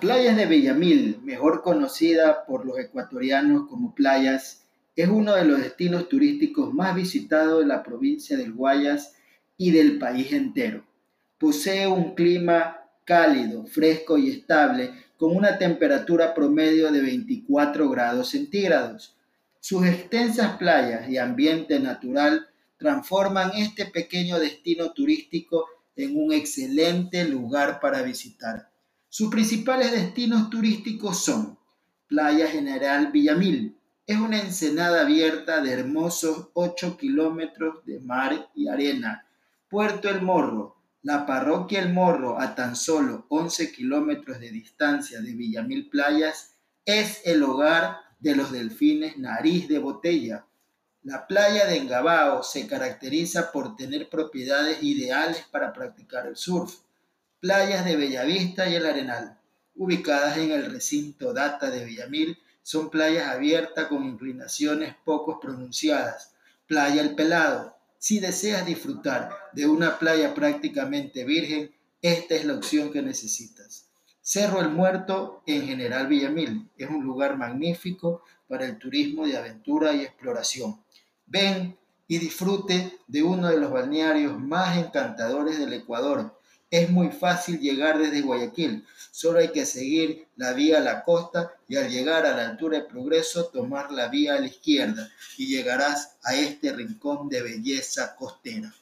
[0.00, 4.64] Playas de Villamil, mejor conocida por los ecuatorianos como Playas,
[4.96, 9.14] es uno de los destinos turísticos más visitados de la provincia del Guayas
[9.58, 10.86] y del país entero.
[11.38, 19.18] Posee un clima cálido, fresco y estable, con una temperatura promedio de 24 grados centígrados.
[19.60, 22.48] Sus extensas playas y ambiente natural
[22.78, 28.69] transforman este pequeño destino turístico en un excelente lugar para visitar.
[29.10, 31.58] Sus principales destinos turísticos son
[32.06, 33.76] Playa General Villamil.
[34.06, 39.26] Es una ensenada abierta de hermosos 8 kilómetros de mar y arena.
[39.68, 40.76] Puerto El Morro.
[41.02, 46.54] La parroquia El Morro, a tan solo 11 kilómetros de distancia de Villamil Playas,
[46.86, 50.46] es el hogar de los delfines nariz de botella,
[51.02, 56.80] la playa de Engabao se caracteriza por tener propiedades ideales para practicar el surf.
[57.40, 59.38] Playas de Bellavista y el Arenal,
[59.74, 66.34] ubicadas en el recinto Data de Villamil, son playas abiertas con inclinaciones poco pronunciadas.
[66.66, 67.76] Playa El Pelado.
[67.98, 73.86] Si deseas disfrutar de una playa prácticamente virgen, esta es la opción que necesitas.
[74.20, 79.94] Cerro El Muerto en General Villamil es un lugar magnífico para el turismo de aventura
[79.94, 80.82] y exploración.
[81.26, 86.38] Ven y disfrute de uno de los balnearios más encantadores del Ecuador.
[86.70, 91.52] Es muy fácil llegar desde Guayaquil, solo hay que seguir la vía a la costa
[91.66, 95.48] y al llegar a la altura de Progreso tomar la vía a la izquierda y
[95.48, 98.72] llegarás a este rincón de belleza costera.